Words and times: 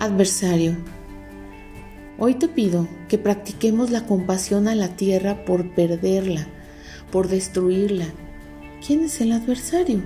Adversario. 0.00 0.78
Hoy 2.18 2.32
te 2.32 2.48
pido 2.48 2.88
que 3.06 3.18
practiquemos 3.18 3.90
la 3.90 4.06
compasión 4.06 4.66
a 4.66 4.74
la 4.74 4.96
tierra 4.96 5.44
por 5.44 5.74
perderla, 5.74 6.46
por 7.12 7.28
destruirla. 7.28 8.06
¿Quién 8.84 9.04
es 9.04 9.20
el 9.20 9.30
adversario? 9.32 10.00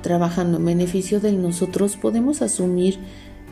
Trabajando 0.00 0.56
en 0.56 0.64
beneficio 0.64 1.20
de 1.20 1.32
nosotros 1.32 1.98
podemos 1.98 2.40
asumir 2.40 3.00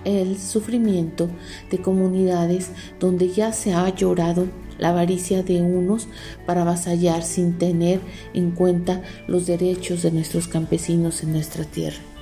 el 0.07 0.39
sufrimiento 0.39 1.29
de 1.71 1.77
comunidades 1.83 2.71
donde 2.99 3.29
ya 3.29 3.53
se 3.53 3.75
ha 3.75 3.87
llorado 3.95 4.47
la 4.79 4.89
avaricia 4.89 5.43
de 5.43 5.61
unos 5.61 6.09
para 6.47 6.63
avasallar 6.63 7.23
sin 7.23 7.59
tener 7.59 8.01
en 8.33 8.53
cuenta 8.53 9.03
los 9.29 9.47
derechos 9.47 10.01
de 10.01 10.11
nuestros 10.11 10.49
campesinos 10.49 11.23
en 11.23 11.33
nuestra 11.33 11.65
tierra. 11.65 12.16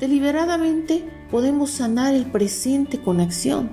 Deliberadamente 0.00 1.04
podemos 1.30 1.70
sanar 1.70 2.14
el 2.14 2.26
presente 2.26 3.00
con 3.00 3.20
acción. 3.20 3.70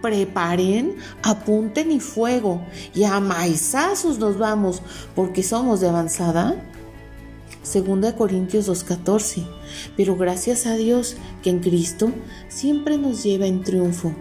Preparen, 0.00 0.96
apunten 1.22 1.90
y 1.90 2.00
fuego, 2.00 2.62
y 2.94 3.04
a 3.04 3.20
maizazos 3.20 4.18
nos 4.18 4.38
vamos, 4.38 4.82
porque 5.14 5.42
somos 5.42 5.80
de 5.80 5.88
avanzada. 5.88 6.54
Segunda 7.62 8.14
Corintios 8.14 8.68
2.14. 8.68 9.44
Pero 9.96 10.16
gracias 10.16 10.66
a 10.66 10.76
Dios 10.76 11.16
que 11.42 11.50
en 11.50 11.60
Cristo 11.60 12.12
siempre 12.48 12.98
nos 12.98 13.22
lleva 13.22 13.46
en 13.46 13.62
triunfo 13.62 14.12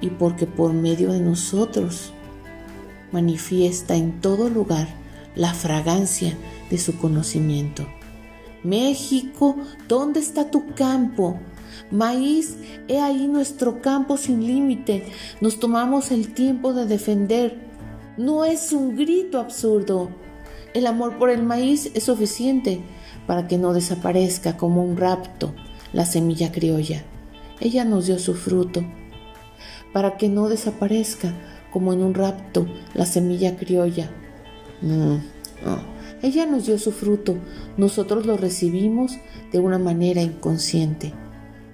y 0.00 0.10
porque 0.10 0.46
por 0.46 0.72
medio 0.72 1.12
de 1.12 1.20
nosotros 1.20 2.12
manifiesta 3.12 3.96
en 3.96 4.20
todo 4.20 4.48
lugar 4.48 4.88
la 5.34 5.54
fragancia 5.54 6.36
de 6.70 6.78
su 6.78 6.98
conocimiento. 6.98 7.86
México, 8.64 9.56
¿dónde 9.88 10.20
está 10.20 10.50
tu 10.50 10.74
campo? 10.74 11.38
Maíz, 11.90 12.56
he 12.88 13.00
ahí 13.00 13.26
nuestro 13.28 13.82
campo 13.82 14.16
sin 14.16 14.46
límite. 14.46 15.04
Nos 15.40 15.58
tomamos 15.58 16.10
el 16.10 16.32
tiempo 16.32 16.72
de 16.72 16.86
defender. 16.86 17.56
No 18.16 18.44
es 18.44 18.72
un 18.72 18.96
grito 18.96 19.38
absurdo. 19.38 20.10
El 20.74 20.86
amor 20.86 21.18
por 21.18 21.30
el 21.30 21.42
maíz 21.42 21.90
es 21.94 22.04
suficiente 22.04 22.80
para 23.26 23.46
que 23.46 23.58
no 23.58 23.72
desaparezca 23.72 24.56
como 24.56 24.84
un 24.84 24.96
rapto 24.96 25.54
la 25.92 26.06
semilla 26.06 26.50
criolla. 26.50 27.04
Ella 27.60 27.84
nos 27.84 28.06
dio 28.06 28.18
su 28.18 28.34
fruto 28.34 28.82
para 29.92 30.16
que 30.16 30.28
no 30.28 30.48
desaparezca 30.48 31.34
como 31.70 31.92
en 31.92 32.02
un 32.02 32.14
rapto 32.14 32.66
la 32.94 33.06
semilla 33.06 33.56
criolla. 33.56 34.10
Mm, 34.80 35.16
ella 36.22 36.46
nos 36.46 36.66
dio 36.66 36.78
su 36.78 36.92
fruto, 36.92 37.36
nosotros 37.76 38.26
lo 38.26 38.36
recibimos 38.36 39.18
de 39.50 39.58
una 39.58 39.78
manera 39.78 40.22
inconsciente. 40.22 41.12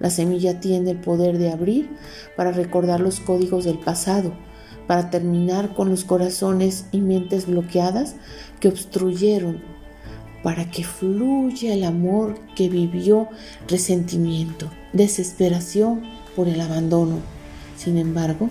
La 0.01 0.11
semilla 0.11 0.61
tiene 0.61 0.93
el 0.93 1.01
poder 1.01 1.39
de 1.39 1.51
abrir 1.51 1.91
para 2.37 2.53
recordar 2.53 3.01
los 3.01 3.21
códigos 3.21 3.65
del 3.65 3.79
pasado, 3.79 4.33
para 4.87 5.11
terminar 5.11 5.75
con 5.75 5.91
los 5.91 6.05
corazones 6.05 6.87
y 6.93 7.01
mentes 7.01 7.47
bloqueadas 7.47 8.17
que 8.59 8.69
obstruyeron, 8.69 9.63
para 10.43 10.71
que 10.71 10.85
fluya 10.85 11.75
el 11.75 11.85
amor 11.85 12.37
que 12.55 12.69
vivió 12.69 13.29
resentimiento, 13.67 14.71
desesperación 14.93 16.03
por 16.35 16.49
el 16.49 16.61
abandono. 16.61 17.19
Sin 17.77 17.99
embargo, 17.99 18.49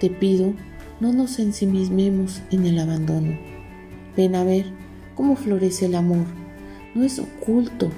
te 0.00 0.10
pido, 0.10 0.54
no 0.98 1.12
nos 1.12 1.38
ensimismemos 1.38 2.40
en 2.50 2.66
el 2.66 2.78
abandono. 2.78 3.38
Ven 4.16 4.34
a 4.34 4.44
ver 4.44 4.85
cómo 5.16 5.34
florece 5.34 5.86
el 5.86 5.96
amor. 5.96 6.26
No 6.94 7.02
es 7.02 7.18
oculto, 7.18 7.90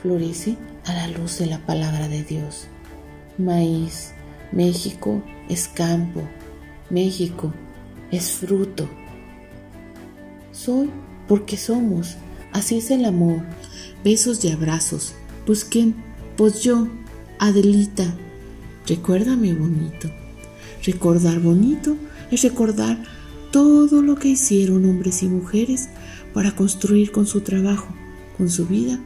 florece 0.00 0.56
a 0.86 0.94
la 0.94 1.08
luz 1.08 1.38
de 1.38 1.46
la 1.46 1.58
palabra 1.66 2.08
de 2.08 2.22
Dios. 2.22 2.68
Maíz, 3.36 4.12
México 4.52 5.22
es 5.50 5.68
campo, 5.68 6.22
México 6.88 7.52
es 8.10 8.30
fruto. 8.30 8.88
Soy 10.52 10.90
porque 11.28 11.56
somos, 11.56 12.16
así 12.52 12.78
es 12.78 12.90
el 12.90 13.04
amor. 13.04 13.42
Besos 14.02 14.44
y 14.44 14.50
abrazos. 14.50 15.14
Pues 15.44 15.64
quién, 15.64 15.94
pues 16.36 16.62
yo, 16.62 16.88
Adelita. 17.38 18.04
Recuérdame 18.86 19.54
bonito. 19.54 20.10
Recordar 20.84 21.40
bonito 21.40 21.96
es 22.30 22.42
recordar 22.42 23.02
todo 23.54 24.02
lo 24.02 24.16
que 24.16 24.30
hicieron 24.30 24.84
hombres 24.84 25.22
y 25.22 25.28
mujeres 25.28 25.88
para 26.32 26.56
construir 26.56 27.12
con 27.12 27.24
su 27.24 27.42
trabajo, 27.42 27.86
con 28.36 28.50
su 28.50 28.66
vida, 28.66 28.98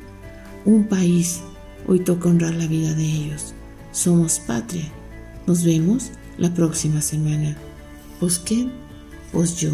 un 0.64 0.84
país. 0.84 1.42
Hoy 1.86 2.00
toca 2.00 2.30
honrar 2.30 2.54
la 2.54 2.66
vida 2.66 2.94
de 2.94 3.04
ellos. 3.04 3.52
Somos 3.92 4.38
patria. 4.38 4.90
Nos 5.46 5.64
vemos 5.64 6.12
la 6.38 6.54
próxima 6.54 7.02
semana. 7.02 7.58
¿Pues 8.20 8.38
quién? 8.38 8.72
Pues 9.32 9.54
yo, 9.56 9.72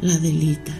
la 0.00 0.16
delita. 0.18 0.72